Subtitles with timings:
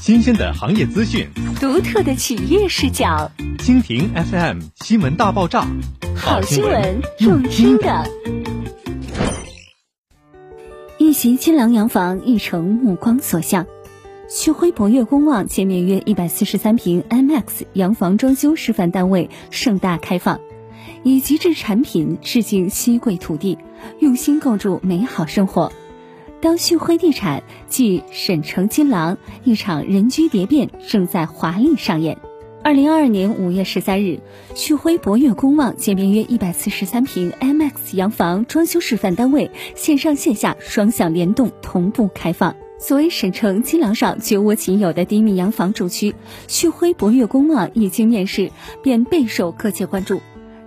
[0.00, 1.26] 新鲜的行业资讯，
[1.58, 3.30] 独特的企业视角。
[3.58, 5.66] 蜻蜓 FM 新闻大爆炸，
[6.14, 8.06] 好新闻用听的。
[10.98, 13.66] 一袭金郎洋房，一城目光所向。
[14.28, 20.40] 旭辉博悦公望建面约一百四十三平 MX 洋房装修示范单位盛大开放，
[21.02, 23.58] 以极致产品致敬西贵土地，
[24.00, 25.72] 用心构筑美好生活。
[26.44, 32.18] 当旭辉地产继沈城金廊，一场人居蝶变正在华丽上演。
[32.62, 34.20] 二零二二年五月十三日，
[34.54, 42.54] 旭辉博悦公望建面约一百四十三平 MX 洋房装修示范单位线上线下双向联动同步开放。
[42.78, 46.14] 作为沈城金廊上绝无仅有的低密洋房主区，
[46.46, 48.50] 旭辉博悦公望一经面世
[48.82, 50.20] 便备受各界关注。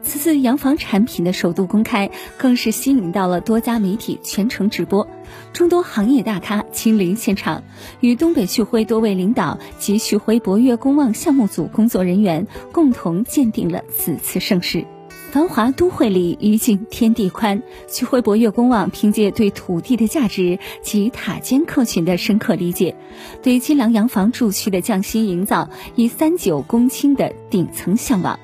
[0.07, 5.05] 此次洋房产品的首度公开，更是吸引到了多家媒体全程直播，
[5.51, 7.61] 众多行业大咖亲临现场，
[7.99, 14.85] 与东北旭辉多位领导及旭辉博悦公望项目组工作人员共同鉴定了此次盛世。
[15.29, 17.61] 繁华都会里，一境天地宽。
[17.89, 22.95] 旭辉博悦公望凭借对土地的价值及塔尖客群的深刻理解，
[23.43, 28.39] 对金廊洋房住区的匠心营造，以三九公顷的顶层向往。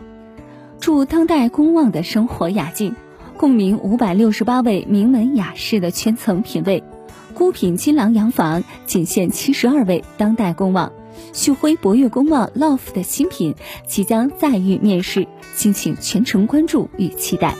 [0.84, 2.94] 祝当代公望的生活雅境，
[3.38, 6.84] 共鸣五百六十八位名门雅士的圈层品味。
[7.34, 10.92] 孤品金廊洋房仅限七十二位当代公望。
[11.32, 13.56] 旭辉博悦公望 LOFT 的新品
[13.88, 15.26] 即将再遇面世，
[15.56, 17.56] 敬请全程关注与期待。